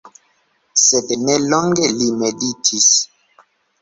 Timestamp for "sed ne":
0.83-1.35